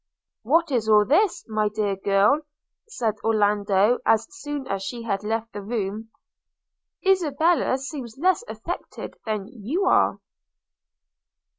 [0.41, 2.41] 'What is all this, my dear girl?'
[2.87, 6.09] said Orlando as soon as she had left the room:
[7.05, 10.19] 'Isabella seems less affected than you are!'